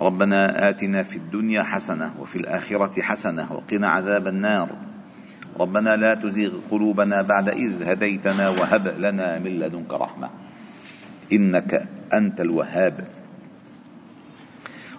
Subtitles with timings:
[0.00, 4.68] ربنا آتنا في الدنيا حسنة وفي الآخرة حسنة وقنا عذاب النار.
[5.60, 10.30] ربنا لا تزيغ قلوبنا بعد إذ هديتنا وهب لنا من لدنك رحمة.
[11.32, 13.04] إنك أنت الوهاب.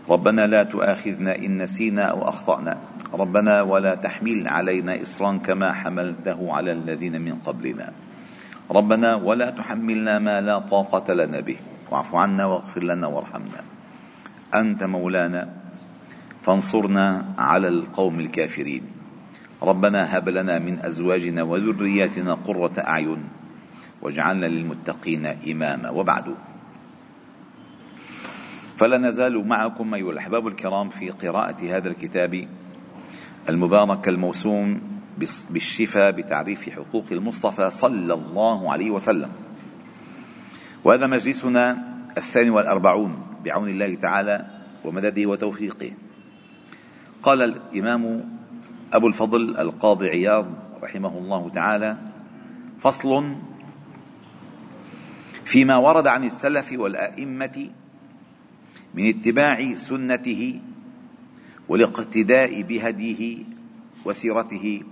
[0.09, 2.77] ربنا لا تؤاخذنا إن نسينا أو أخطأنا.
[3.13, 7.93] ربنا ولا تحمل علينا إصرا كما حملته على الذين من قبلنا.
[8.71, 11.57] ربنا ولا تحملنا ما لا طاقة لنا به.
[11.91, 13.72] واعف عنا واغفر لنا وارحمنا.
[14.53, 15.49] أنت مولانا
[16.43, 18.83] فانصرنا على القوم الكافرين.
[19.61, 23.23] ربنا هب لنا من أزواجنا وذرياتنا قرة أعين
[24.01, 25.89] واجعلنا للمتقين إماما.
[25.89, 26.35] وبعد
[28.77, 32.47] فلا نزال معكم أيها الأحباب الكرام في قراءة هذا الكتاب
[33.49, 34.81] المبارك الموسوم
[35.49, 39.29] بالشفاء بتعريف حقوق المصطفى صلى الله عليه وسلم.
[40.83, 41.77] وهذا مجلسنا
[42.17, 43.32] الثاني والأربعون.
[43.43, 44.45] بعون الله تعالى
[44.85, 45.91] ومدده وتوفيقه.
[47.23, 48.29] قال الإمام
[48.93, 50.45] أبو الفضل القاضي عياض
[50.83, 51.97] رحمه الله تعالى
[52.79, 53.35] فصل
[55.45, 57.69] فيما ورد عن السلف والأئمة
[58.93, 60.59] من اتباع سنته
[61.69, 63.43] والاقتداء بهديه
[64.05, 64.83] وسيرته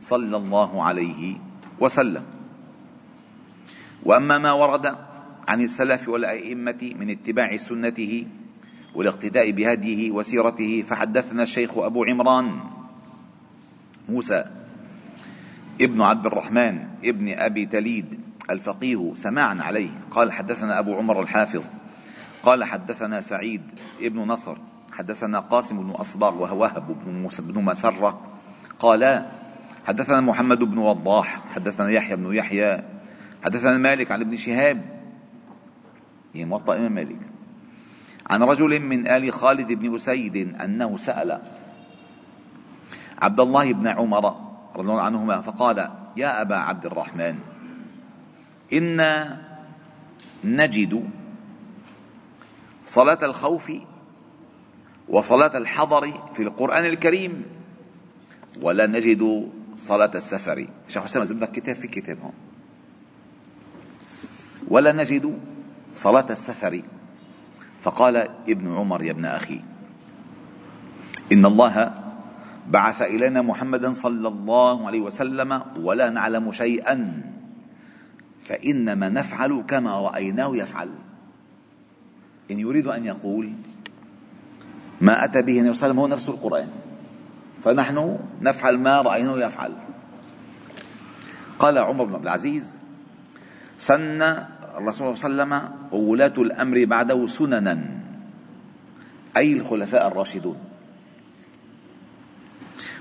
[0.00, 1.36] صلى الله عليه
[1.80, 2.24] وسلم.
[4.04, 5.07] وأما ما ورد
[5.48, 8.26] عن السلف والأئمة من اتباع سنته
[8.94, 12.60] والاقتداء بهديه وسيرته فحدثنا الشيخ أبو عمران
[14.08, 14.44] موسى
[15.80, 19.90] ابن عبد الرحمن ابن أبي تليد الفقيه سماعا عليه.
[20.10, 21.64] قال حدثنا أبو عمر الحافظ.
[22.42, 23.62] قال حدثنا سعيد
[24.00, 24.56] ابن نصر.
[24.92, 28.20] حدثنا قاسم بن أصباغ وهو وهب بن, بن مسرة.
[28.78, 29.26] قال
[29.86, 31.54] حدثنا محمد بن وضاح.
[31.54, 32.82] حدثنا يحيى بن يحيى.
[33.44, 34.97] حدثنا مالك عن ابن شهاب.
[36.38, 37.20] هي موطأ إمام مالك.
[38.30, 41.40] عن رجل من آل خالد بن أسيد أنه سأل
[43.18, 44.24] عبد الله بن عمر
[44.76, 47.38] رضي الله عنهما فقال يا أبا عبد الرحمن
[48.72, 49.42] إنا
[50.44, 51.10] نجد
[52.84, 53.72] صلاة الخوف
[55.08, 57.44] وصلاة الحضر في القرآن الكريم
[58.62, 60.68] ولا نجد صلاة السفر.
[60.88, 62.32] شيخ حسام بدك كتاب في كتاب هون.
[64.68, 65.38] ولا نجد
[65.98, 66.82] صلاة السفر.
[67.82, 68.16] فقال
[68.46, 69.60] ابن عمر يا ابن أخي
[71.32, 71.94] إن الله
[72.70, 77.22] بعث إلينا محمدا صلى الله عليه وسلم ولا نعلم شيئا
[78.44, 80.90] فإنما نفعل كما رأيناه يفعل.
[82.50, 83.52] إن يريد أن يقول
[85.00, 86.68] ما أتى به النبي صلى الله عليه وسلم هو نفس القرآن
[87.64, 89.72] فنحن نفعل ما رأيناه يفعل.
[91.58, 92.78] قال عمر بن عبد العزيز
[93.78, 94.22] سن
[94.78, 98.00] الرسول صلى الله عليه وسلم وولاة الأمر بعده سننا
[99.36, 100.56] أي الخلفاء الراشدون.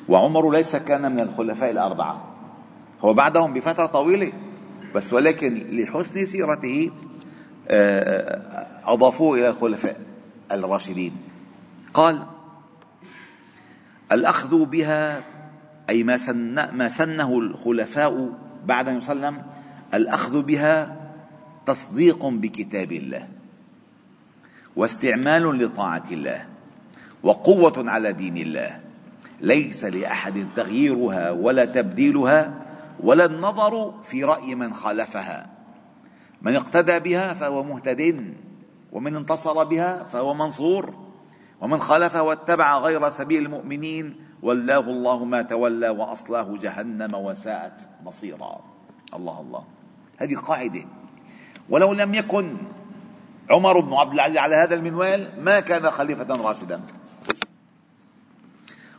[0.10, 2.36] وعمر ليس كان من الخلفاء الأربعة.
[3.02, 4.34] هو بعدهم بفترة طويلة
[4.96, 6.92] بس ولكن لحسن سيرته
[7.68, 10.02] آه، أضافوه إلى الخلفاء
[10.52, 11.16] الراشدين.
[11.94, 12.26] قال
[14.12, 15.24] الأخذ بها
[15.90, 18.30] أي ما, سن ما سنه الخلفاء
[18.66, 19.42] بعد أن يسلم
[19.94, 21.07] الأخذ بها
[21.68, 23.28] تصديق بكتاب الله
[24.76, 26.46] واستعمال لطاعة الله
[27.24, 28.82] وقوة على دين الله.
[29.42, 32.66] ليس لأحد تغييرها ولا تبديلها
[33.00, 35.50] ولا النظر في رأي من خالفها.
[36.42, 38.34] من اقتدى بها فهو مهتد
[38.92, 40.94] ومن انتصر بها فهو منصور
[41.62, 48.62] ومن خالف واتبع غير سبيل المؤمنين ولاه الله ما تولى وأصلاه جهنم وساءت مصيرا.
[49.14, 49.64] الله الله.
[50.18, 50.86] هذه قاعدة.
[51.70, 52.58] ولو لم يكن
[53.50, 56.82] عمر بن عبد العزيز على هذا المنوال ما كان خليفة راشدا.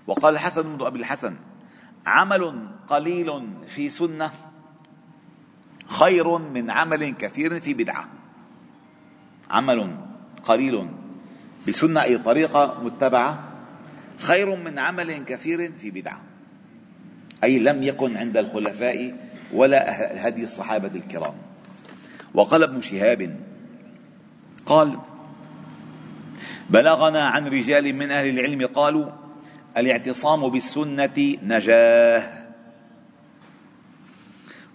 [0.06, 1.36] وقال الحسن بن أبي الحسن
[2.06, 4.30] عمل قليل في سنة
[5.86, 8.08] خير من عمل كثير في بدعة.
[9.50, 9.96] عمل
[10.44, 10.88] قليل
[11.68, 13.44] بسنة أي طريقة متبعة
[14.18, 16.20] خير من عمل كثير في بدعة.
[17.44, 19.14] أي لم يكن عند الخلفاء
[19.52, 21.47] ولا هدي الصحابة الكرام.
[22.38, 23.36] وقال ابن شهاب.
[24.66, 24.98] قال
[26.70, 29.10] بلغنا عن رجال من أهل العلم قالوا
[29.76, 32.48] الإعتصام بالسنة نجاة.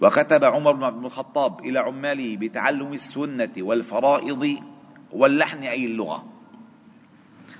[0.00, 4.58] وكتب عمر بن الخطاب إلى عماله بتعلم السنة والفرائض
[5.12, 6.24] واللحن أي اللغة.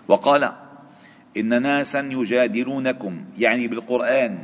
[0.08, 0.52] وقال
[1.36, 4.38] إن ناسا يجادلونكم يعني بالقرآن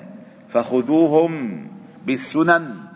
[0.49, 1.67] فخذوهم
[2.07, 2.90] بالسنن.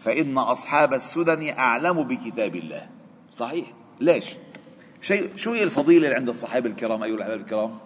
[0.00, 2.88] فإن أصحاب السنن أعلم بكتاب الله.
[3.32, 3.72] صحيح.
[4.00, 4.24] ليش؟
[5.00, 7.78] شيء شو هي الفضيلة اللي عند الصحابة الكرام أيها الأحباب الكرام؟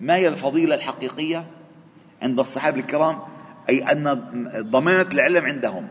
[0.00, 1.46] ما هي الفضيلة الحقيقية
[2.22, 3.18] عند الصحابة الكرام؟
[3.68, 4.14] أي أن
[4.70, 5.88] ضمانة العلم عندهم.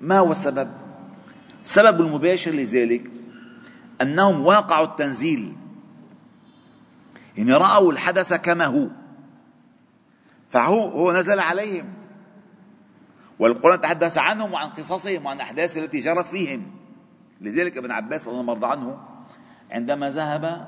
[0.00, 0.70] ما هو السبب؟
[1.64, 3.10] السبب المباشر لذلك
[4.02, 5.52] أنهم واقعوا التنزيل.
[7.36, 8.88] يعني رأوا الحدث كما هو.
[10.50, 12.03] فهو هو نزل عليهم.
[13.38, 16.66] والقرآن تحدث عنهم وعن قصصهم وعن الأحداث التي جرت فيهم.
[17.40, 18.98] لذلك ابن عباس رضي الله عنه عنه
[19.70, 20.66] عندما ذهب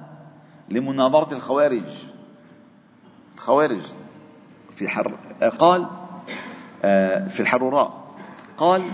[0.68, 1.88] لمناظرة الخوارج
[3.34, 3.82] الخوارج
[4.76, 5.14] في حر
[5.58, 5.86] قال
[6.84, 8.14] آه، في الحروراء
[8.56, 8.90] قال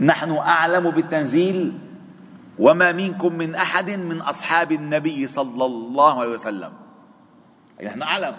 [0.00, 1.78] نحن أعلم بالتنزيل
[2.58, 6.72] وما منكم من أحد من أصحاب النبي صلى الله عليه وسلم.
[7.84, 8.36] نحن أعلم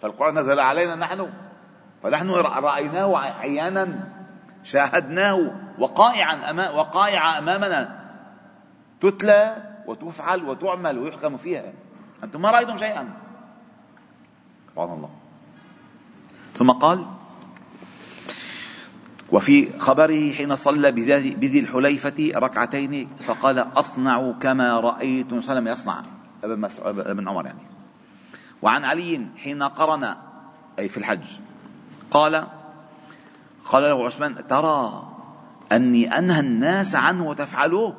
[0.00, 1.28] فالقرآن نزل علينا نحن
[2.02, 4.08] فنحن رأيناه عيانا
[4.62, 8.00] شاهدناه وقائعا أمام وقائع أمامنا.
[9.00, 9.56] تتلى
[9.86, 11.72] وتفعل وتعمل ويحكم فيها.
[12.24, 13.08] أنتم ما رأيتم شيئا.
[14.70, 15.10] سبحان الله.
[16.54, 17.06] ثم قال
[19.32, 20.90] وفي خبره حين صلى
[21.36, 26.02] بذي الحليفة ركعتين فقال أصنع كما رأيت وسلم يصنع.
[26.44, 27.62] ابن عمر يعني.
[28.62, 30.14] وعن علي حين قرن
[30.78, 31.24] أي في الحج.
[32.10, 32.46] قال
[33.64, 35.06] قال له عثمان ترى
[35.72, 37.96] أني أنهى الناس عنه وتفعلوه؟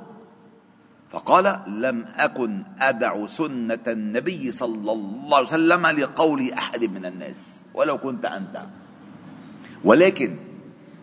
[1.12, 7.98] فقال لم أكن أدع سنة النبي صلى الله عليه وسلم لقول أحد من الناس ولو
[7.98, 8.66] كنت أنت.
[9.84, 10.38] ولكن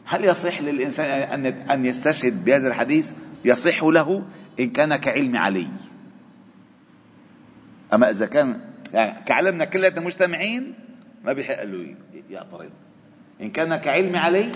[0.04, 3.12] هل يصح للإنسان أن يستشهد بهذا الحديث؟
[3.44, 4.22] يصح له
[4.60, 5.68] إن كان كعلم علي.
[7.92, 8.60] أما إذا كان
[9.26, 10.74] كعلمنا كلنا مجتمعين
[11.24, 11.94] ما بيحق له
[12.30, 12.70] يعترض.
[13.40, 14.52] إن كان كعلم علي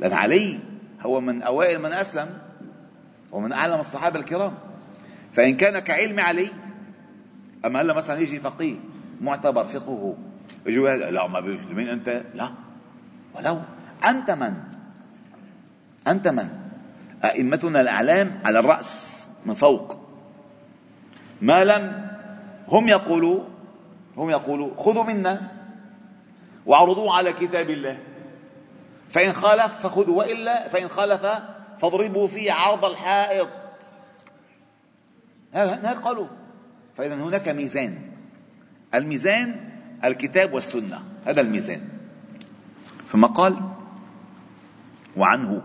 [0.00, 0.58] لأن علي
[1.00, 2.38] هو من أوائل من أسلم
[3.32, 4.54] ومن أعلم الصحابة الكرام.
[5.32, 6.50] فإن كان كعلم علي
[7.64, 8.76] أما هلا مثلا يجي فقيه
[9.20, 10.16] معتبر فقهه
[10.66, 10.78] يجي
[11.10, 11.40] لا ما
[11.72, 12.50] مين أنت؟ لا.
[13.34, 13.60] ولو
[14.04, 14.54] أنت من؟
[16.06, 16.48] أنت من؟
[17.24, 19.96] أئمتنا الأعلام على الرأس من فوق.
[21.42, 22.10] ما لم
[22.68, 23.44] هم يقولوا
[24.16, 25.51] هم يقولوا خذوا منا
[26.66, 27.98] وعرضوه على كتاب الله.
[29.10, 31.26] فإن خالف فخذوا وإلا فإن خالف
[31.78, 33.48] فاضربوا فيه عرض الحائط.
[35.52, 36.26] هذا قالوا.
[36.94, 37.98] فإذا هناك ميزان.
[38.94, 39.70] الميزان
[40.04, 41.04] الكتاب والسنة.
[41.24, 41.88] هذا الميزان.
[43.06, 43.60] ثم قال
[45.16, 45.62] وعنه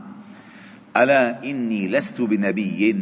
[0.98, 2.96] ألا إني لست بنبي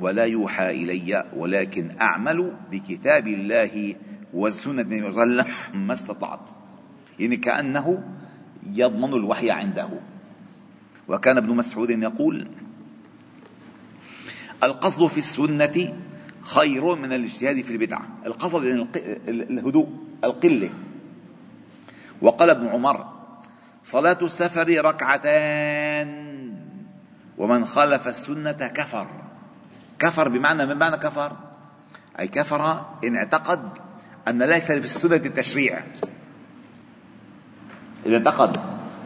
[0.00, 3.96] ولا يوحى إلي ولكن أعمل بكتاب الله
[4.34, 4.82] والسنة.
[4.82, 6.61] النبي صلى الله عليه وسلم ما استطعت.
[7.22, 8.02] يعني كأنه
[8.72, 9.88] يضمن الوحي عنده.
[11.08, 12.48] وكان ابن مسعود يقول
[14.62, 15.98] القصد في السنة
[16.42, 18.86] خير من الاجتهاد في البدعة القصد يعني
[19.28, 19.88] الهدوء
[20.24, 20.70] القلة.
[22.22, 23.12] وقال ابن عمر
[23.84, 26.32] صلاة السفر ركعتان
[27.38, 29.06] ومن خالف السنة كفر.
[29.98, 31.36] كفر بمعنى من معنى كفر؟
[32.18, 33.68] أي كفر إن اعتقد
[34.28, 35.82] أن ليس في السنة التشريع
[38.06, 38.56] إذا اعتقد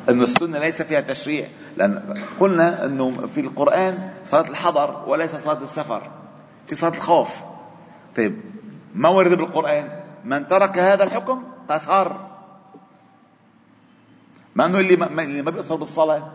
[0.09, 6.11] أن السنة ليس فيها تشريع لأن قلنا أنه في القرآن صلاة الحضر وليس صلاة السفر
[6.67, 7.43] في صلاة الخوف.
[8.17, 8.41] طيب
[8.95, 12.31] ما ورد بالقرآن؟ من ترك هذا الحكم كفر
[14.55, 16.33] ما أنه اللي ما, اللي ما بيقصر بالصلاة؟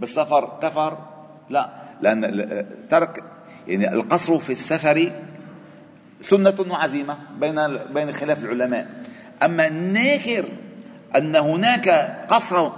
[0.00, 0.98] بالسفر كفر؟
[1.50, 2.20] لا لأن
[2.90, 3.24] ترك
[3.66, 5.12] يعني القصر في السفر
[6.20, 9.04] سنة وعزيمة بين بين خلاف العلماء.
[9.42, 10.48] أما الناكر
[11.16, 11.88] أن هناك
[12.30, 12.68] قصر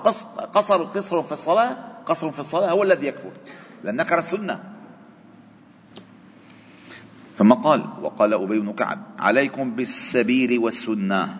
[0.54, 3.30] قصر قصر في الصلاة قصر في الصلاة هو الذي يكفر
[3.84, 4.60] لأن نكر السنة.
[7.36, 11.36] ثم قال وقال أبي بن كعب عليكم بالسبيل والسنة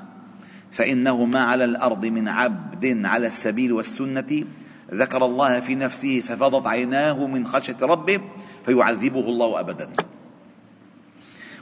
[0.73, 4.45] فإنه ما على الأرض من عبد على السبيل والسنة
[4.95, 8.21] ذكر الله في نفسه ففضت عيناه من خشية ربه
[8.65, 9.93] فيعذبه الله أبدا.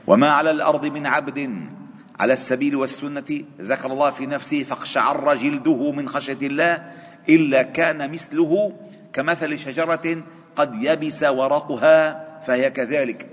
[0.06, 1.38] وما على الأرض من عبد
[2.20, 6.92] على السبيل والسنة ذكر الله في نفسه فاقشعر جلده من خشية الله
[7.28, 8.72] إلا كان مثله
[9.12, 10.22] كمثل شجرة
[10.56, 13.26] قد يبس ورقها فهي كذلك.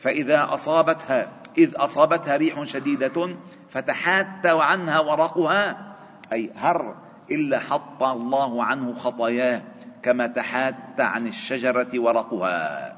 [0.00, 3.36] فإذا أصابتها إذ أصابتها ريح شديدة
[3.70, 5.94] فتحات عنها ورقها
[6.32, 6.96] أي هر
[7.30, 9.62] إلا حط الله عنه خطاياه
[10.02, 12.96] كما تحات عن الشجرة ورقها.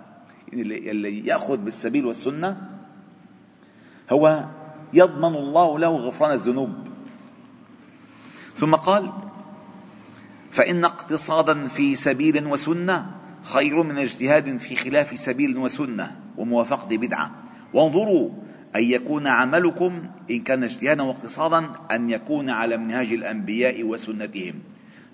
[0.53, 2.57] اللي يأخذ بالسبيل والسنة
[4.11, 4.45] هو
[4.93, 6.73] يضمن الله له غفران الذنوب.
[8.55, 9.12] ثم قال
[10.50, 13.11] فإن اقتصادا في سبيل وسنة
[13.43, 17.31] خير من اجتهاد في خلاف سبيل وسنة وموافقة بدعة.
[17.75, 18.31] وانظروا
[18.76, 24.55] أن يكون عملكم إن كان اجتهادا واقتصادا أن يكون على منهاج الأنبياء وسنتهم.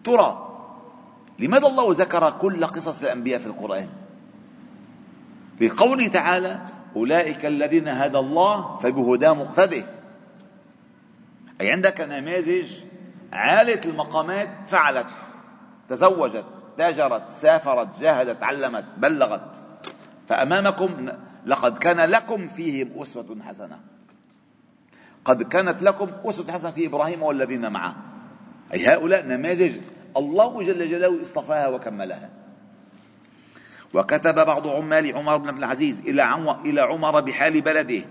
[0.05, 0.49] ترى
[1.39, 4.02] لماذا الله ذكر كل قصص الأنبياء في القرآن؟
[5.63, 6.61] لقوله تعالى
[6.97, 9.87] أولئك الذين هدى الله فبهداه مقتده.
[11.61, 12.73] أي عندك نماذج
[13.33, 15.07] عالية المقامات فعلت
[15.89, 16.45] تزوجت
[16.77, 19.57] تاجرت سافرت جاهدت علمت بلغت.
[20.29, 21.09] فأمامكم
[21.47, 23.79] لقد كان لكم فيهم أسوة حسنة.
[25.25, 27.97] قد كانت لكم أسوة حسنة في إبراهيم والذين معه.
[28.73, 29.79] أي هؤلاء نماذج
[30.17, 32.31] الله جل جلاله اصطفاها وكملها.
[33.95, 36.35] وكتب بعض عمال عمر بن عبد العزيز إلى
[36.65, 38.05] إلى عمر بحال بلده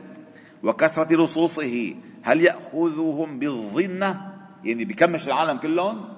[0.64, 4.32] وكثرة لصوصه هل يأخذهم بالظنة؟
[4.64, 6.10] يعني بكمش العالم كلهم؟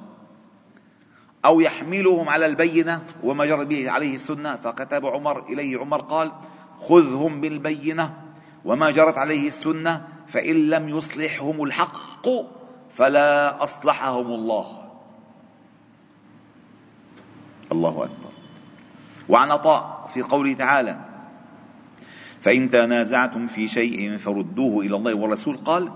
[1.46, 5.80] أو يحملهم على البينة وما جرى به عليه السنة؟ فكتب عمر إليه.
[5.80, 6.32] عمر قال
[6.80, 8.14] خذهم بالبينة
[8.66, 12.28] وما جرت عليه السنة فإن لم يصلحهم الحق
[12.90, 14.90] فلا أصلحهم الله.
[17.72, 18.33] الله أكبر.
[19.30, 20.98] وعن عطاء في قوله تعالى
[22.42, 25.58] فإن تنازعتم في شيء فردوه إلى الله والرسول.
[25.58, 25.92] قال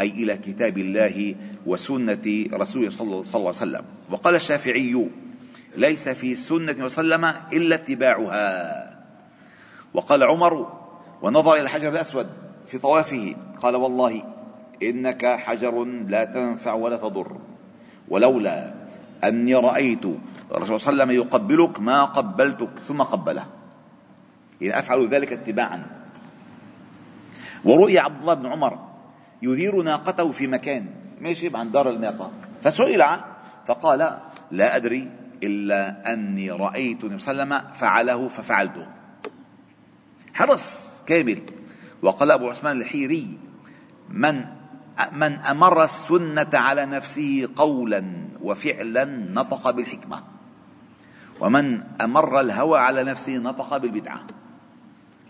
[0.00, 1.34] أي إلى كتاب الله
[1.66, 3.84] وسنة رسوله صلى الله عليه وسلم.
[4.10, 5.08] وقال الشافعي
[5.76, 9.00] ليس في السنة وسلم إلا اتباعها.
[9.94, 10.80] وقال عمر
[11.22, 12.26] ونظر إلى الحجر الأسود
[12.66, 13.36] في طوافه.
[13.62, 14.24] قال والله
[14.82, 17.36] إنك حجر لا تنفع ولا تضر
[18.08, 18.74] ولولا
[19.24, 20.04] أني رأيت
[20.50, 23.46] الرسول صلى الله عليه وسلم يقبلك ما قبلتك ثم قبله.
[24.60, 25.86] يعني أفعل ذلك اتباعا.
[27.64, 28.78] ورؤي عبد الله بن عمر
[29.42, 30.86] يدير ناقته في مكان
[31.20, 32.30] ماشي عند دار الناقة
[32.62, 33.04] فسئل
[33.66, 34.18] فقال
[34.50, 35.10] لا أدري
[35.42, 38.86] إلا أني رأيت النبي صلى الله عليه وسلم فعله ففعلته.
[40.34, 41.42] حرص كامل.
[42.02, 43.38] وقال أبو عثمان الحيري
[44.08, 44.44] من
[45.12, 50.29] من أمر السنة على نفسه قولا وفعلا نطق بالحكمة.
[51.40, 54.26] ومن أمر الهوى على نفسه نطق بالبدعة.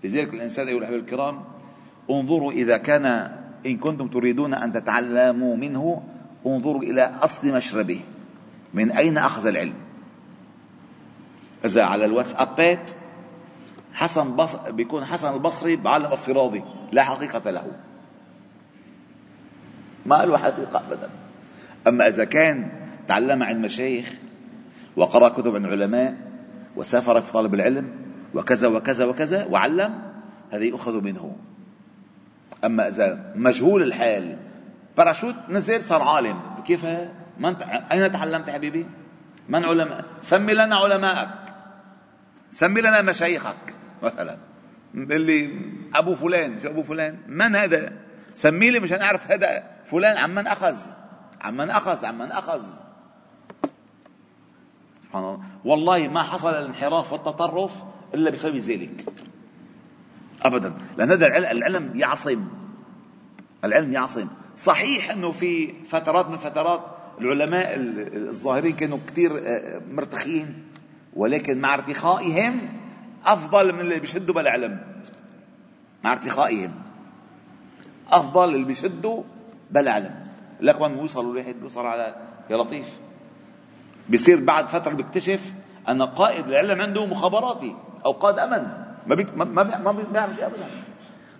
[0.04, 1.44] لذلك الإنسان أيها الأحباب الكرام
[2.10, 3.06] انظروا إذا كان
[3.66, 6.02] إن كنتم تريدون أن تتعلموا منه
[6.46, 8.00] انظروا إلى أصل مشربه.
[8.74, 9.74] من أين أخذ العلم؟
[11.64, 12.90] إذا على الواتسابات
[13.92, 14.56] حسن بص...
[14.56, 16.62] بيكون حسن البصري بعلم افتراضي
[16.92, 17.66] لا حقيقة له.
[20.06, 21.10] ما له حقيقة أبدا.
[21.88, 22.70] أما إذا كان
[23.08, 24.14] تعلم عن مشايخ
[24.96, 26.16] وقرأ كتب عن علماء
[26.76, 27.88] وسافر في طلب العلم
[28.34, 30.12] وكذا وكذا وكذا وعلم
[30.50, 31.36] هذا يؤخذ منه.
[32.64, 34.36] أما إذا مجهول الحال
[34.96, 36.40] باراشوت نزل صار عالم.
[36.66, 36.84] كيف؟
[37.38, 37.56] من
[37.92, 38.86] أين تعلمت حبيبي؟
[39.48, 41.54] من علماء؟ سمي لنا علماءك.
[42.50, 44.36] سمي لنا مشايخك مثلا.
[44.94, 45.50] اللي
[45.94, 47.92] أبو فلان شو أبو فلان؟ من هذا؟
[48.34, 50.76] سمي لي مشان أعرف هذا فلان عمن أخذ
[51.40, 52.62] عمن أخذ عمن أخذ.
[55.10, 55.40] سبحان الله.
[55.64, 57.82] والله ما حصل الانحراف والتطرف
[58.14, 59.12] إلا بسبب ذلك
[60.42, 60.74] ابدا.
[60.98, 62.48] لأن هذا العلم يعصم.
[63.64, 64.28] العلم يعصم.
[64.56, 66.80] صحيح أنه في فترات من فترات
[67.20, 70.64] العلماء الظاهرين كانوا كثير آه، مرتخين
[71.16, 72.60] ولكن مع ارتخائهم
[73.24, 74.80] أفضل من اللي بيشدوا بلا علم
[76.04, 76.72] مع ارتخائهم.
[78.08, 79.22] أفضل اللي بيشدوا
[79.70, 80.24] بلا علم
[80.60, 82.16] لك وين بيوصل الواحد بيوصل على
[82.50, 83.09] يا لطيف.
[84.10, 85.52] بيصير بعد فترة بيكتشف
[85.88, 88.66] أن قائد العلم عنده مخابراتي أو قائد أمن.
[89.06, 90.66] ما بيك ما ما ما بيعمل شيء ابدا.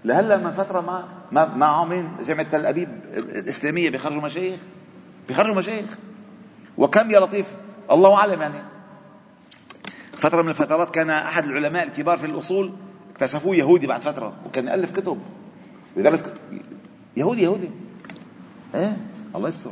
[0.05, 4.61] لهلا من فترة ما ما ما عاملين جامعة تل أبيب الإسلامية بيخرجوا مشايخ.
[5.29, 5.99] بيخرجوا مشايخ.
[6.79, 7.55] وكم يا لطيف.
[7.91, 8.63] الله أعلم يعني.
[10.13, 12.73] فترة من الفترات كان أحد العلماء الكبار في الأصول
[13.11, 15.19] اكتشفوه يهودي بعد فترة وكان يألف كتب.
[15.97, 16.31] ويدرس
[17.17, 17.71] يهودي يهودي.
[18.75, 18.97] إيه؟
[19.35, 19.71] الله يستر.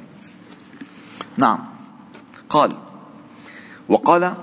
[1.36, 1.64] نعم.
[2.48, 2.76] قال
[3.88, 4.34] وقال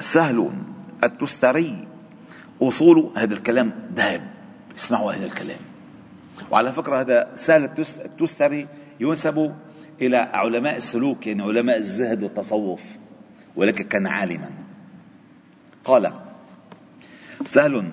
[0.00, 0.50] سهل
[1.04, 1.88] التستري.
[2.62, 4.30] أصول هذا الكلام ذهب.
[4.76, 5.60] اسمعوا هذا الكلام.
[6.50, 7.64] وعلى فكرة هذا سهل
[8.04, 8.68] التستري
[9.00, 9.54] ينسب
[10.02, 12.82] إلى علماء السلوك يعني علماء الزهد والتصوف
[13.56, 14.50] ولكن كان عالما.
[15.84, 16.12] قال
[17.44, 17.90] سهل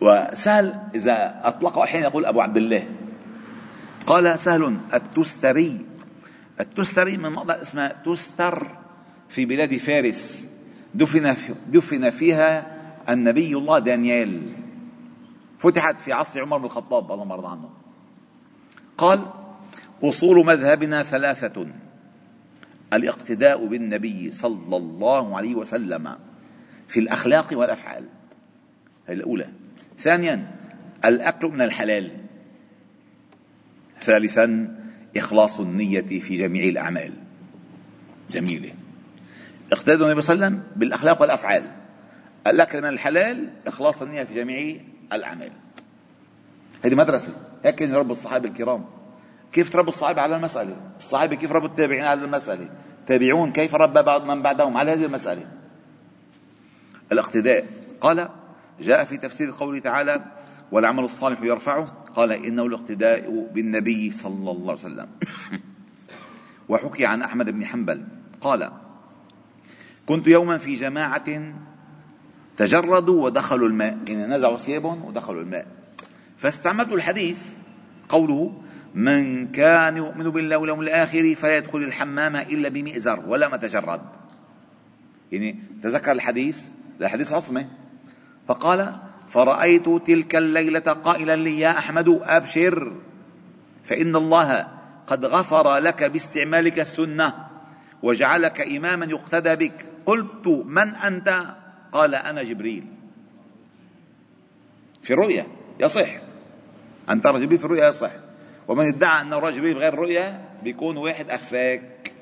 [0.00, 2.88] وسهل إذا أطلقه أحيانا يقول أبو عبد الله.
[4.06, 5.86] قال سهل التستري.
[6.60, 8.85] التستري من مقطع اسمه تستر.
[9.28, 10.50] في بلاد فارس.
[10.94, 11.36] دفن
[11.68, 12.76] دفن فيها
[13.08, 14.42] النبي الله دانيال.
[15.58, 17.70] فتحت في عصر عمر بن الخطاب الله يرضى عنه.
[18.98, 19.26] قال
[20.02, 21.66] أصول مذهبنا ثلاثة.
[22.92, 26.16] الاقتداء بالنبي صلى الله عليه وسلم
[26.88, 28.04] في الأخلاق والأفعال.
[29.06, 29.48] هذه الأولى.
[29.98, 30.56] ثانيا
[31.04, 32.10] الأكل من الحلال.
[34.02, 34.76] ثالثا
[35.16, 37.12] إخلاص النية في جميع الأعمال.
[38.30, 38.72] جميلة.
[39.72, 41.62] اقتداء النبي صلى الله عليه وسلم بالأخلاق والأفعال.
[42.46, 44.80] الاكل من الحلال إخلاص النية في جميع
[45.12, 45.52] الأعمال.
[46.84, 47.32] هذه مدرسة.
[47.64, 48.84] هيك يربوا الصحابة الكرام
[49.52, 52.68] كيف تربوا الصحابة على المسألة؟ الصحابة كيف ربوا التابعين على المسألة؟
[53.06, 55.46] تابعون كيف ربى بعض من بعدهم على هذه المسألة؟
[57.12, 57.66] الاقتداء.
[58.00, 58.28] قال
[58.80, 60.24] جاء في تفسير قوله تعالى
[60.72, 61.84] والعمل الصالح يرفعه.
[62.16, 65.08] قال إنه الاقتداء بالنبي صلى الله عليه وسلم.
[66.68, 68.04] وحكي عن أحمد بن حنبل.
[68.40, 68.70] قال
[70.06, 71.54] كنت يوما في جماعة
[72.56, 75.66] تجردوا ودخلوا الماء يعني نزعوا ثيابهم ودخلوا الماء.
[76.38, 77.54] فاستعملت الحديث
[78.08, 78.62] قوله
[78.94, 84.00] من كان يؤمن بالله واليوم الآخر فلا يدخل الحمام إلا بمئزر ولا متجرد.
[85.32, 86.68] يعني تذكر الحديث؟
[87.00, 87.68] الحديث عصمة.
[88.48, 88.92] فقال
[89.30, 92.96] فرأيت تلك الليلة قائلا لي يا أحمد أبشر
[93.84, 94.68] فإن الله
[95.06, 97.34] قد غفر لك باستعمالك السنة
[98.02, 99.95] وجعلك إماما يقتدى بك.
[100.06, 101.28] قلت من أنت؟
[101.92, 102.86] قال أنا جبريل.
[105.02, 105.46] في الرؤيا
[105.80, 106.08] يصح.
[107.10, 108.12] أن ترى جبريل في الرؤيا يصح.
[108.68, 112.12] ومن ادعى أنه رأى جبريل بغير رؤيا بيكون واحد أفاك.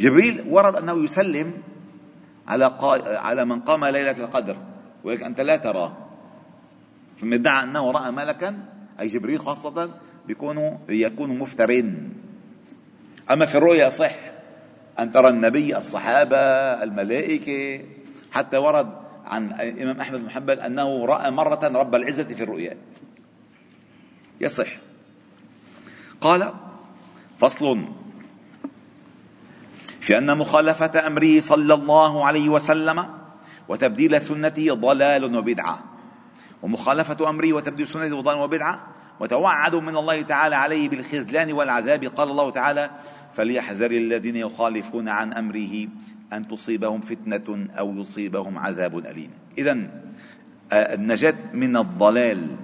[0.00, 1.62] جبريل ورد أنه يسلم
[2.48, 3.18] على قا...
[3.18, 4.56] على من قام ليلة القدر.
[5.04, 5.96] ولكن أنت لا تراه
[7.20, 8.64] فمن ادعى أنه رأى ملكا
[9.00, 12.14] أي جبريل خاصة بيكون يكون مفترين.
[13.30, 14.33] أما في الرؤيا صح
[14.98, 16.36] أن ترى النبي الصحابة
[16.82, 17.84] الملائكة.
[18.32, 22.76] حتى ورد عن الإمام أحمد بن حنبل أنه رأى مرة رب العزة في الرؤيا.
[24.40, 24.68] يصح.
[26.20, 26.52] قال
[27.38, 27.84] فصل.
[30.00, 33.06] في أن مخالفة أمره صلى الله عليه وسلم
[33.68, 35.84] وتبديل سنته ضلال وبدعة.
[36.62, 38.86] ومخالفة أمره وتبديل سنته ضلال وبدعة.
[39.20, 42.04] وتوعد من الله تعالى عليه بالخذلان والعذاب.
[42.04, 42.90] قال الله تعالى
[43.34, 45.88] فليحذر الذين يخالفون عن أمره
[46.32, 49.30] أن تصيبهم فتنة أو يصيبهم عذاب أليم.
[49.58, 49.78] إذا
[50.72, 52.56] آه، النجاة من الضلال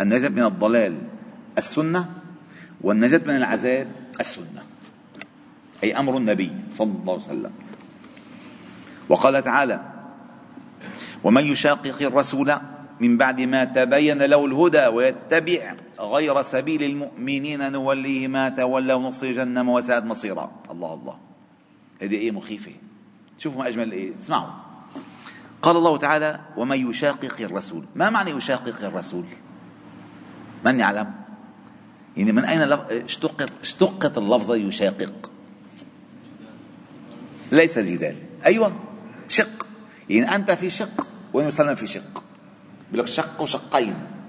[0.00, 0.98] النجاة من الضلال
[1.58, 2.10] السنة
[2.80, 3.88] والنجاة من العذاب
[4.20, 4.62] السنة.
[5.84, 7.52] أي أمر النبي صلى الله عليه وسلم.
[9.08, 9.80] وقال تعالى
[11.24, 12.54] ومن يشاقق الرسول
[13.00, 19.68] من بعد ما تبين له الهدى ويتبع غير سبيل المؤمنين نوليه ما تولى ونصي جهنم
[19.68, 20.50] وساءت مصيرا.
[20.70, 21.16] الله الله.
[22.02, 22.72] هذه إيه مخيفة.
[23.38, 24.12] شوفوا ما أجمل إيه.
[24.18, 24.50] اسمعوا.
[25.62, 27.84] قال الله تعالى ومن يشاقق الرسول.
[27.94, 29.24] ما معنى يشاقق الرسول؟
[30.64, 31.14] من يعلم؟
[32.16, 35.30] يعني من أين اشتقت اشتقت اللفظه يشاقق؟
[37.52, 38.16] ليس الجدال.
[38.46, 38.72] أيوه.
[39.28, 39.66] شق.
[40.10, 41.06] يعني أنت في شق
[41.48, 42.24] صلى في شق.
[42.90, 44.19] بيقول لك شق شقين.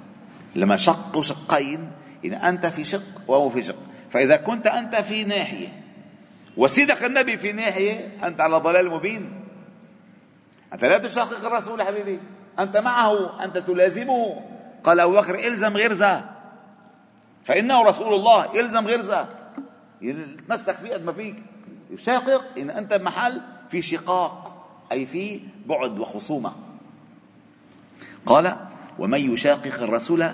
[0.56, 1.92] لما شق شقين
[2.24, 3.80] يعني أنت في شق وهو في شق.
[4.10, 5.84] فإذا كنت أنت في ناحية
[6.58, 9.46] وسيدك النبي في ناحية أنت على ضلال مبين.
[10.74, 12.20] أنت لا تشقق الرسول حبيبي
[12.60, 14.42] أنت معه أنت تلازمه.
[14.84, 16.30] قال أبو بكر إلزم غرزة.
[17.44, 19.30] فإنه رسول الله إلزم غرزة.
[20.48, 21.36] تمسك فيه قد ما فيك.
[21.92, 26.56] يشاقق إن أنت بمحل في شقاق أي في بعد وخصومة.
[28.26, 28.58] قال
[29.02, 30.30] ومن يشاقق الرسول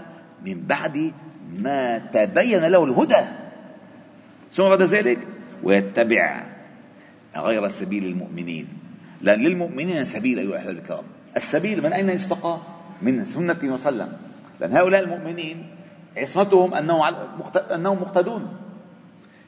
[0.46, 1.14] من بعد
[1.56, 3.26] ما تبين له الهدى.
[4.52, 5.20] ثم بعد ذلك
[5.64, 6.44] ويتبع
[7.36, 8.68] غير سبيل المؤمنين.
[9.22, 11.04] لأن للمؤمنين سبيل أيها الأحباب الكرام.
[11.38, 12.60] السبيل من أين يستقى؟
[13.02, 14.18] من سنة وسلم.
[14.60, 15.70] لأن هؤلاء المؤمنين
[16.18, 17.02] عصمتهم أنهم
[17.72, 18.58] أنهم مقتدون.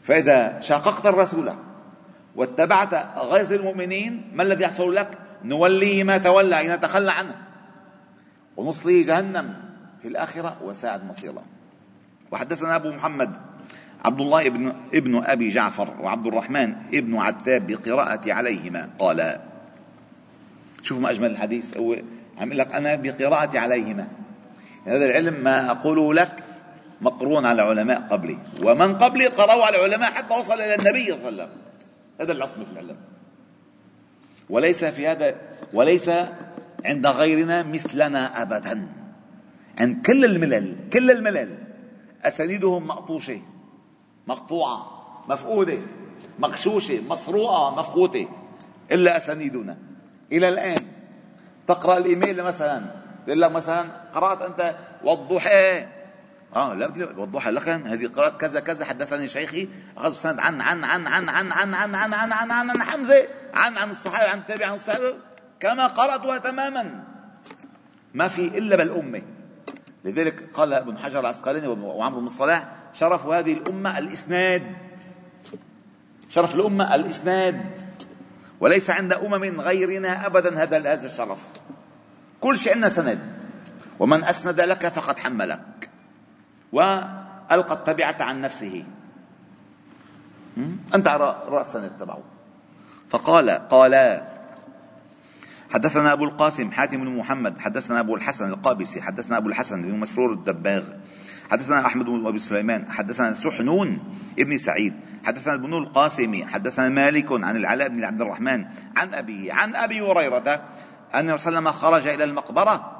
[0.03, 1.51] فإذا شاققت الرسول
[2.35, 7.48] واتبعت غير المؤمنين ما الذي يحصل لك؟ نوليه ما تولى إن تخلى عنه؟
[8.59, 9.53] ونصليه جهنم
[10.01, 11.43] في الآخرة وساعد مصيرا
[12.31, 13.35] وحدثنا أبو محمد
[14.05, 18.89] عبد الله ابن, ابن أبي جعفر وعبد الرحمن ابن عتاب بقراءة عليهما.
[18.99, 19.39] قال
[20.83, 21.77] شوفوا ما أجمل الحديث.
[21.77, 21.95] هو
[22.37, 24.07] عم لك أنا بقراءة عليهما.
[24.85, 26.43] هذا العلم ما أقوله لك
[27.01, 28.37] مقرون على علماء قبلي.
[28.63, 31.49] ومن قبلي قرأوا على العلماء حتى وصل إلى النبي صلى الله عليه وسلم.
[32.21, 32.97] هذا العصم في العلم.
[34.49, 35.35] وليس في هذا
[35.73, 36.11] وليس
[36.85, 38.87] عند غيرنا مثلنا أبدا
[39.79, 41.57] عند كل الملل كل الملل
[42.23, 43.41] أسانيدهم مقطوشة
[44.27, 45.77] مقطوعة مفقودة
[46.39, 48.27] مغشوشة مسروقة مفقوتة
[48.91, 49.77] إلا أسانيدنا
[50.31, 50.85] إلى الآن
[51.67, 52.81] تقرأ الإيميل مثلا
[53.27, 53.81] يقول لك مثلا
[54.13, 55.85] قرأت أنت والضحى
[56.55, 61.07] آه لا والضحى لكن هذه قرأت كذا كذا حدثني شيخي أخذ سند عن عن عن
[61.07, 64.67] عن عن عن عن عن عن عن عن, عن حمزة عن عن الصحابة عن التابع
[64.67, 65.15] عن الصحابة
[65.59, 67.03] كما قرأتها تماما.
[68.13, 69.21] ما في إلا بالأمة
[70.05, 74.75] لذلك قال ابن حجر العسقلاني وعمرو بن الصلاح شرف هذه الأمة الإسناد.
[76.29, 77.89] شرف الأمة الإسناد.
[78.59, 81.49] وليس عند أمم غيرنا أبدا هذا هذا الشرف.
[82.41, 83.39] كل شيء عندنا سند.
[83.99, 85.89] ومن أسند لك فقد حملك.
[86.71, 88.85] وألقى التبعة عن نفسه.
[90.95, 92.23] أنت على رأس السند تبعه.
[93.09, 94.23] فقال قال
[95.73, 100.33] حدثنا أبو القاسم حاتم بن محمد حدثنا أبو الحسن القابسي حدثنا أبو الحسن بن مسرور
[100.33, 100.83] الدباغ
[101.51, 103.99] حدثنا أحمد بن أبي سليمان حدثنا سحنون
[104.39, 108.65] ابن سعيد حدثنا ابن القاسم حدثنا مالك عن العلاء بن عبد الرحمن
[108.97, 110.65] عن أبيه عن أبي هريرة
[111.15, 112.95] أن وسلم خرج إلى المقبرة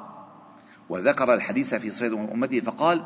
[0.89, 3.05] وذكر الحديث في صيد أمته فقال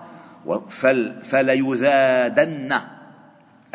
[0.69, 2.73] فل فليزادن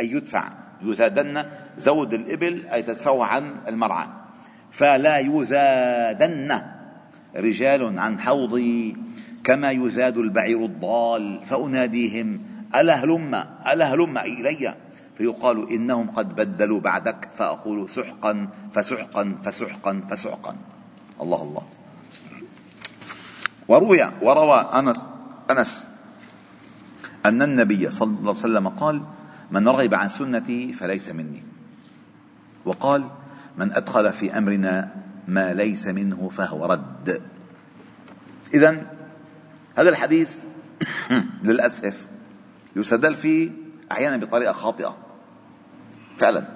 [0.00, 1.44] أي يدفع يزادن
[1.76, 4.06] زود الإبل أي تدفعه عن المرعى.
[4.72, 6.60] فلا يزادن.
[7.36, 8.96] رجال عن حوضي
[9.44, 11.42] كما يزاد البعير الضال.
[11.42, 12.40] فأناديهم
[12.74, 13.34] ألا هلم؟
[13.66, 14.74] ألا هلم إلي؟
[15.18, 17.28] فيقال إنهم قد بدلوا بعدك.
[17.36, 20.56] فأقول سحقا فسحقا فسحقا فسحقا.
[21.20, 21.62] الله الله.
[23.68, 24.98] وروي وروى أنس
[25.50, 25.86] أنس
[27.26, 29.02] أن النبي صلى الله عليه وسلم قال
[29.50, 31.42] من رغب عن سنتي فليس مني.
[32.64, 33.04] وقال
[33.58, 34.94] من أدخل في أمرنا
[35.28, 37.22] ما ليس منه فهو رد.
[38.54, 38.86] إذا
[39.78, 40.44] هذا الحديث
[41.44, 42.08] للأسف
[42.76, 43.50] يستدل فيه
[43.92, 44.96] أحيانا بطريقة خاطئة.
[46.18, 46.48] فعلا.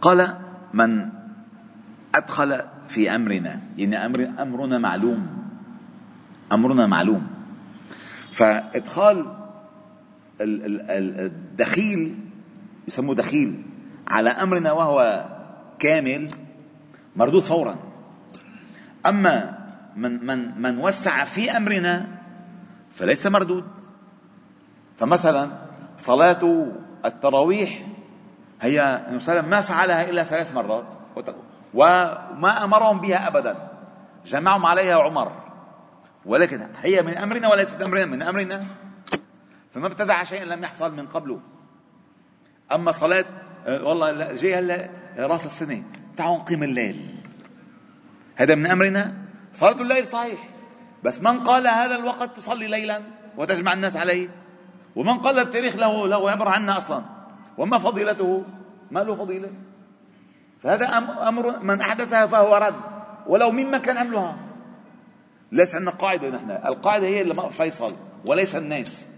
[0.00, 0.38] قال
[0.74, 1.08] من
[2.14, 5.28] أدخل في أمرنا يعني أمر أمرنا معلوم.
[6.52, 7.26] أمرنا معلوم.
[8.32, 9.36] فإدخال
[10.40, 12.18] الدخيل
[12.88, 13.62] يسموه دخيل.
[14.08, 15.26] على أمرنا وهو
[15.78, 16.30] كامل
[17.16, 17.76] مردود فورا.
[19.06, 19.58] أما
[19.96, 22.06] من, من, من وسع في أمرنا
[22.90, 23.64] فليس مردود.
[24.96, 25.50] فمثلا
[25.96, 26.66] صلاة
[27.04, 27.86] التراويح
[28.60, 30.86] هي النبي صلى الله عليه وسلم ما فعلها إلا ثلاث مرات.
[31.74, 33.68] وما أمرهم بها أبدا.
[34.26, 35.32] جمعهم عليها عمر.
[36.26, 38.04] ولكن هي من أمرنا وليست أمرنا.
[38.04, 38.66] من أمرنا
[39.72, 41.40] فما ابتدع شيء لم يحصل من قبله.
[42.72, 43.24] أما صلاة
[43.66, 45.82] والله جاي هلا راس السنة.
[46.16, 47.14] تعالوا نقيم الليل.
[48.36, 49.14] هذا من أمرنا.
[49.52, 50.48] صلاة الليل صحيح.
[51.04, 53.02] بس من قال هذا الوقت تصلي ليلا
[53.36, 54.28] وتجمع الناس عليه؟
[54.96, 57.04] ومن قال التاريخ له له عبر عنا أصلا.
[57.58, 58.44] وما فضيلته؟
[58.90, 59.50] ما له فضيلة.
[60.60, 60.86] فهذا
[61.28, 62.80] أمر من أحدثها فهو رد.
[63.26, 64.36] ولو مما كان عملها.
[65.52, 66.50] ليس عندنا قاعدة نحن.
[66.50, 69.08] القاعدة هي اللي فيصل وليس الناس.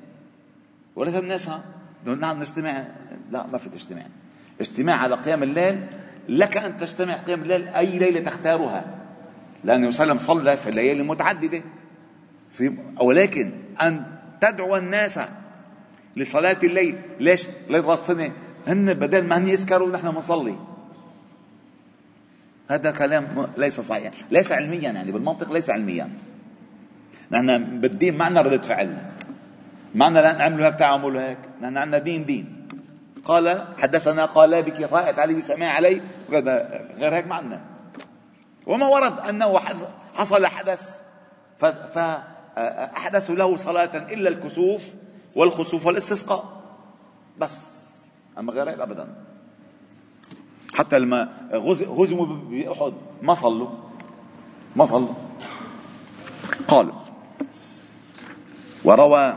[0.97, 1.65] وليس الناس ها؟
[2.05, 2.85] نعم نستمع.
[3.31, 4.03] لا ما في تجتمع
[4.61, 5.87] اجتماع على قيام الليل
[6.29, 8.85] لك أن تجتمع قيام الليل أي ليلة تختارها.
[9.65, 11.63] لأن النبي صلى الله عليه وسلم صلى في الليالي المتعددة.
[12.51, 14.05] في ولكن أن
[14.41, 15.21] تدعو الناس
[16.17, 16.99] لصلاة الليل.
[17.21, 18.33] ليش؟ ليلة السنة
[18.67, 20.57] هن بدل ما هن يسكروا نحن بنصلي.
[22.71, 24.13] هذا كلام ليس صحيح.
[24.31, 26.11] ليس علميا يعني بالمنطق ليس علميا.
[27.31, 28.97] نحن بالدين ما عندنا ردة فعل.
[29.95, 31.39] ما عندنا لا نعملوا هيك تعملوا هيك.
[31.63, 32.58] نحن عندنا دين دين.
[33.25, 36.03] قال حدثنا قال بكفاءة علي بسماع علي
[36.99, 37.61] غير هيك ما عندنا
[38.67, 39.59] وما ورد أنه
[40.15, 41.01] حصل حدث
[41.59, 44.85] فأحدثوا له صلاة إلا الكسوف
[45.37, 46.63] والخسوف والاستسقاء.
[47.39, 47.79] بس.
[48.39, 49.15] أما غير هيك أبدا.
[50.75, 51.29] حتى لما
[51.99, 53.69] هزموا بأحد ما صلوا.
[54.77, 55.15] ما صلوا.
[56.69, 56.93] قال
[58.85, 59.35] وروى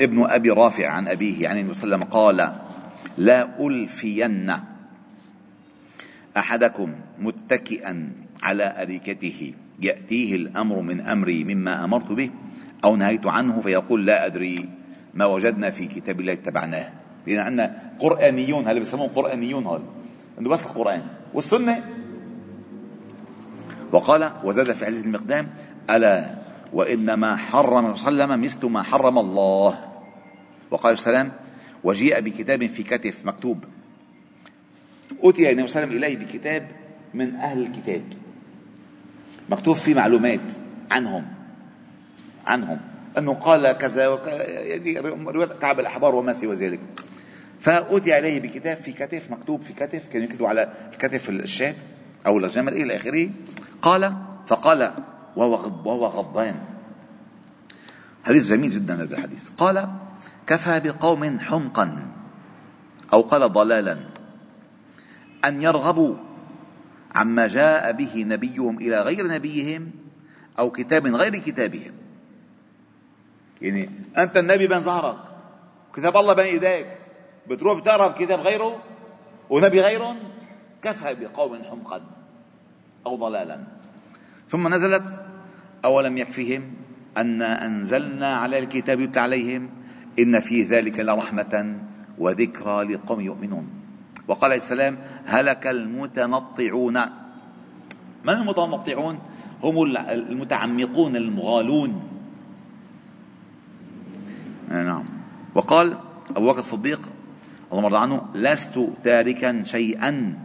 [0.00, 2.63] ابن أبي رافع عن أبيه عن النبي صلى الله عليه وسلم قال
[3.18, 4.52] لا ألفين
[6.36, 9.52] أحدكم متكئا على أريكته.
[9.80, 12.30] يأتيه الأمر من أمري مما أمرت به
[12.84, 14.68] أو نهيت عنه فيقول لا أدري
[15.14, 16.92] ما وجدنا في كتاب الله اتبعناه.
[17.26, 19.82] لأن عندنا قرآنيون هل بيسموهم قرآنيون هول
[20.40, 21.02] إنه بس القرآن.
[21.34, 21.84] والسنة؟
[23.92, 25.48] وقال وزاد في حديث المقدام
[25.90, 26.34] ألا
[26.72, 29.78] وإنما حرم وسلم مثل ما حرم الله.
[30.70, 31.32] وقال السلام
[31.84, 33.64] وجيء بكتاب في كتف مكتوب.
[35.22, 36.68] أتي النبي صلى الله عليه وسلم إليه بكتاب
[37.14, 38.02] من أهل الكتاب.
[39.48, 40.40] مكتوب فيه معلومات
[40.90, 41.26] عنهم
[42.46, 42.80] عنهم.
[43.18, 44.02] أنه قال كذا.
[44.04, 46.80] يعني رواية كعب الأحبار وما سوى ذلك.
[47.60, 51.74] فأوتي عليه بكتاب في كتف مكتوب في كتف كان يكتب على كتف الشاة
[52.26, 53.30] أو الجمل إلى آخره.
[53.82, 54.16] قال
[54.46, 54.92] فقال
[55.36, 56.54] وهو غضبان.
[58.24, 59.50] حديث جميل جدا هذا الحديث.
[59.50, 59.88] قال
[60.46, 62.12] كفى بقوم حمقا
[63.12, 63.98] أو قال ضلالا.
[65.44, 66.16] أن يرغبوا
[67.14, 69.90] عما جاء به نبيهم إلى غير نبيهم
[70.58, 71.92] أو كتاب غير كتابهم.
[73.62, 75.18] يعني أنت النبي بين ظهرك
[75.96, 76.86] كتاب الله بين إيديك
[77.50, 78.82] بتروح بتقرا كتاب غيره
[79.50, 80.16] ونبي غيرهم؟
[80.82, 82.00] كفى بقوم حمقا
[83.06, 83.60] أو ضلالا.
[84.48, 85.24] ثم نزلت
[85.84, 86.74] أولم يكفهم
[87.16, 89.83] أنا أنزلنا على الكتاب يتلى عليهم
[90.18, 91.80] إن في ذلك لرحمة
[92.18, 93.66] وذكرى لقوم يؤمنون.
[94.28, 96.96] وقال عليه السلام هلك المتنطعون.
[98.24, 99.18] من المتنطعون؟
[99.62, 102.02] هم المتعمقون المغالون.
[104.68, 105.04] نعم.
[105.54, 105.98] وقال
[106.36, 107.00] أبو بكر الصديق
[107.72, 110.38] اللهم رضى عنه لست تاركا شيئا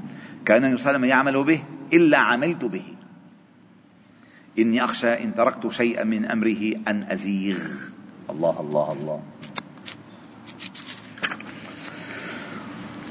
[0.46, 2.84] كان النبي صلى الله عليه وسلم يعمل به إلا عملت به.
[4.60, 7.60] إني أخشى إن تركت شيئا من أمره أن أزيغ.
[8.30, 9.20] الله الله الله.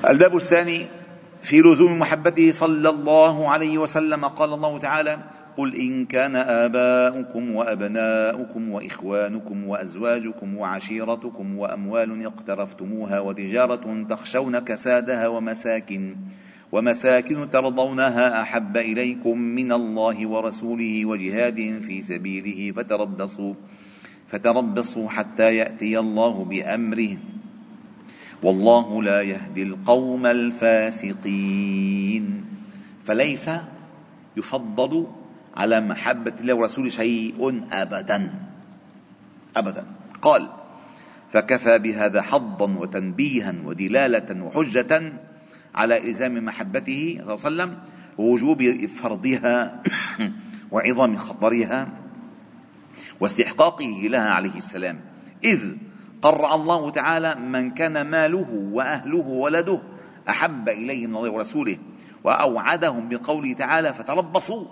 [0.06, 0.87] الباب الثاني
[1.42, 4.24] في لزوم محبته صلى الله عليه وسلم.
[4.24, 5.18] قال الله تعالى
[5.56, 16.16] قل إن كان آباؤكم وأبناؤكم وإخوانكم وأزواجكم وعشيرتكم وأموال اقترفتموها وتجارة تخشون كسادها ومساكن
[16.72, 23.54] ومساكن ترضونها أحب إليكم من الله ورسوله وجهاد في سبيله فتربصوا
[24.30, 27.16] فتربصوا حتى يأتي الله بأمره.
[28.42, 31.85] والله لا يهدي القوم الفاسقين.
[33.05, 33.51] فليس
[34.37, 35.07] يفضل
[35.57, 38.35] على محبة الله ورسوله شيء أبدا.
[39.57, 39.85] أبدا.
[40.22, 40.48] قال
[41.33, 45.12] فكفى بهذا حظا وتنبيها ودلالة وحجة
[45.74, 47.79] على إلزام محبته صلى الله عليه وسلم
[48.18, 49.83] ووجوب فرضها
[50.72, 51.88] وعظم خطرها
[53.20, 55.01] واستحقاقه لها عليه السلام.
[55.44, 55.74] إذ
[56.22, 59.81] قرع الله تعالى من كان ماله وأهله وولده
[60.28, 61.78] أحب إليه من الله ورسوله
[62.24, 64.64] وأوعدهم بقوله تعالى فتربصوا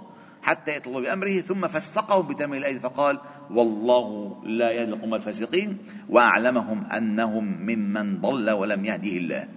[0.42, 3.18] حتى يطلب بأمره ثم فسقه بتمام الآية فقال
[3.50, 5.78] والله لا يهدي القوم الفاسقين
[6.09, 9.48] وأعلمهم أنهم ممن ضل ولم يهده الله.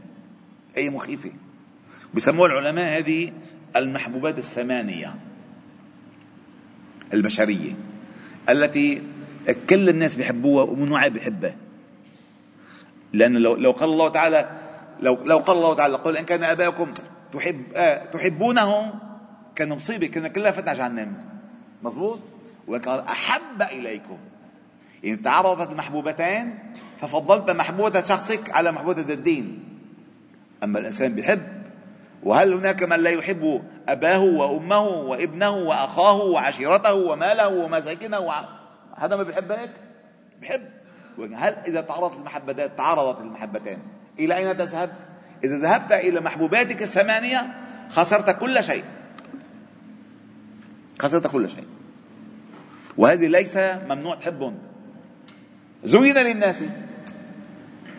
[0.77, 1.31] أي مخيفة.
[2.13, 3.33] بسموها العلماء هذه
[3.75, 5.15] المحبوبات الثمانية
[7.13, 7.73] البشرية
[8.49, 9.01] التي
[9.69, 11.55] كل الناس بيحبوها ومن واحد بيحبها.
[13.13, 14.49] لأن لو, لو قال الله تعالى
[14.99, 16.93] لو, لو قال الله تعالى قل إن كان آباؤكم
[17.33, 18.93] تحب آه تحبونه
[19.55, 21.15] كان مصيبة كنا كلها فتنا جهنم.
[21.83, 22.19] مضبوط
[22.67, 24.17] وقال أحب إليكم.
[25.03, 26.59] يعني تعارضت المحبوبتين
[26.99, 29.63] ففضلت محبوبة شخصك على محبوبة الدين.
[30.63, 31.41] أما الإنسان بيحب
[32.23, 38.31] وهل هناك من لا يحب أباه وأمه وابنه وأخاه وعشيرته وماله ومساكنه.
[38.97, 39.71] هذا ما بيحب هيك
[40.41, 40.78] بيحب.
[41.25, 43.77] هل إذا تعارضت المحبتان تعارضت المحبتين
[44.19, 44.91] إلى أين تذهب؟
[45.43, 47.47] إذا ذهبت إلى محبوباتك الثمانية
[47.89, 48.83] خسرت كل شيء.
[50.99, 51.65] خسرت كل شيء.
[52.97, 54.57] وهذه ليس ممنوع تحبهم.
[55.83, 56.63] زين للناس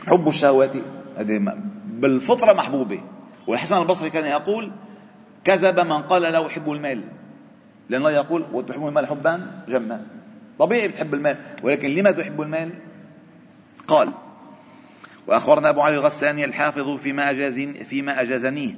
[0.07, 0.77] حب الشهوات
[1.17, 1.57] هذه
[1.87, 3.03] بالفطرة محبوبة.
[3.47, 4.73] والحسن البصري كان يقول
[5.45, 7.05] كذب من قال لا أحب المال.
[7.89, 10.07] لأن الله يقول وتحب المال حبا جما.
[10.59, 12.73] طبيعي بتحب المال ولكن لما تحب المال؟
[13.91, 14.13] قال
[15.27, 18.75] وأخبرنا أبو علي الغساني الحافظ فيما, أجاز فيما أجازنيه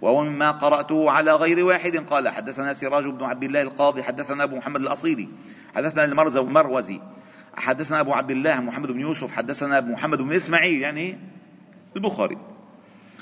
[0.00, 1.96] وهو مما قرأته على غير واحد.
[1.96, 5.28] قال حدثنا سراج بن عبد الله القاضي حدثنا أبو محمد الأصيلي
[5.74, 7.00] حدثنا المروزي
[7.56, 11.18] حدثنا أبو عبد الله محمد بن يوسف حدثنا أبو محمد بن إسماعيل يعني
[11.96, 12.38] البخاري.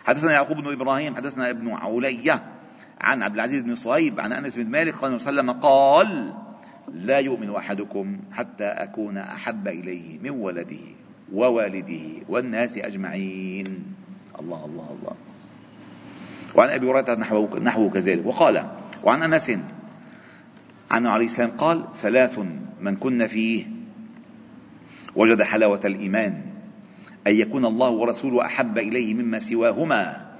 [0.04, 2.42] حدثنا يعقوب بن إبراهيم حدثنا ابن علية
[3.00, 6.34] عن عبد العزيز بن صهيب عن أنس بن مالك قال وسلم قال
[6.92, 11.01] لا يؤمن أحدكم حتى أكون أحب إليه من ولده.
[11.32, 13.84] ووالده والناس أجمعين.
[14.40, 15.14] الله الله الله.
[16.54, 18.26] وعن أبي هريرة نحوه, نحوه كذلك.
[18.26, 18.66] وقال
[19.04, 19.52] وعن أنس
[20.90, 22.38] عنه عليه السلام قال ثلاث
[22.80, 23.66] من كن فيه
[25.16, 26.42] وجد حلاوة الإيمان
[27.26, 30.32] أن يكون الله ورسوله أحب إليه مما سواهما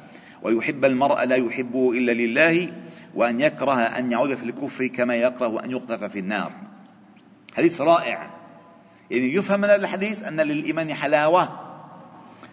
[0.43, 2.73] ويحب المرء لا يحبه إلا لله
[3.15, 6.53] وأن يكره أن يعود في الكفر كما يكره أن يقذف في النار.
[7.57, 8.31] حديث رائع.
[9.13, 11.49] يعني يفهم من الحديث أن للإيمان حلاوة.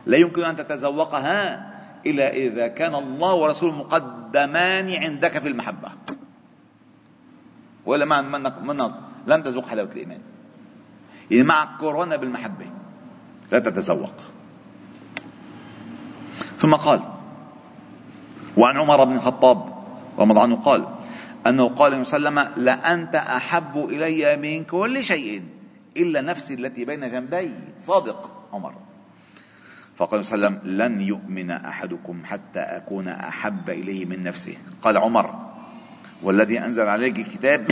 [0.05, 1.69] لا يمكن أن تتذوقها
[2.05, 5.91] إلا إذا كان الله ورسوله مقدمان عندك في المحبة.
[7.85, 8.93] ولا ما منك منك
[9.27, 10.21] لن تذوق حلاوة الإيمان.
[11.31, 12.65] يعني معك كورونا بالمحبة
[13.51, 14.13] لا تتذوق
[16.59, 17.01] ثم قال
[18.57, 19.57] وعن عمر بن الخطاب
[20.19, 20.87] رضي عنه قال
[21.47, 25.58] أنه قال صلى الله عليه وسلم لأنت أحب إلي من كل شيء.
[25.99, 27.53] إلا نفسي التي بين جنبي.
[27.77, 28.73] صادق عمر.
[29.97, 34.57] فقال صلى الله عليه وسلم لن يؤمن أحدكم حتى أكون أحب إليه من نفسه.
[34.81, 35.55] قال عمر
[36.23, 37.71] والذي أنزل عليك الكتاب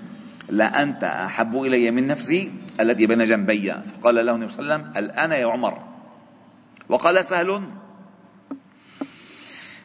[0.58, 3.72] لأنت أحب إلي من نفسي الذي بين جنبي.
[3.72, 5.88] فقال له النبي صلى الله عليه وسلم الآن يا عمر.
[6.88, 7.62] وقال سهل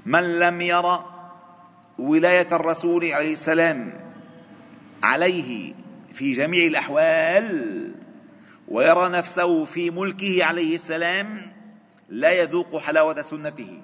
[0.06, 1.06] من لم يرى
[2.00, 3.94] ولاية الرسول عليه السلام
[5.04, 5.74] عليه
[6.14, 7.83] في جميع الأحوال
[8.68, 11.54] ويرى نفسه في ملكه عليه السلام
[12.10, 13.82] لا يذوق حلاوة سنته.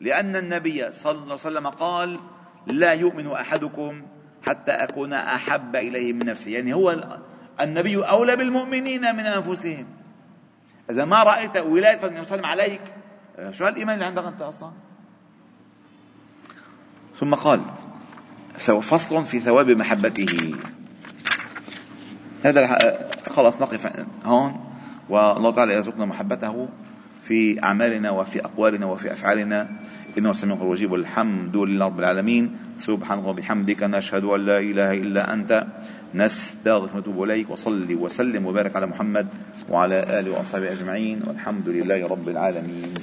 [0.00, 2.20] لأن النبي صلى الله عليه وسلم قال
[2.66, 4.02] لا يؤمن أحدكم
[4.46, 7.18] حتى أكون أحب إليه من نفسه يعني هو
[7.60, 9.86] النبي أولى بالمؤمنين من أنفسهم.
[10.90, 12.80] إذا ما رأيت ولاية النبي صلى الله عليه وسلم
[13.40, 14.72] عليك شو هالإيمان اللي عندك أنت أصلا؟
[17.20, 17.62] ثم قال
[18.58, 20.54] فصل في ثواب محبته.
[22.44, 23.82] هذا خلاص نقف
[24.24, 24.60] هون
[25.08, 26.68] والله تعالى يرزقنا محبته
[27.22, 29.68] في أعمالنا وفي أقوالنا وفي أفعالنا.
[30.18, 32.56] إنه سميع الوجيب والحمد لله رب العالمين.
[32.78, 35.66] سبحانك وبحمدك نشهد أن لا إله إلا أنت.
[36.14, 39.26] نستغفرك ونتوب إليك وصلي وسلم وبارك على محمد
[39.70, 41.22] وعلى آله وأصحابه أجمعين.
[41.26, 42.94] والحمد لله رب العالمين.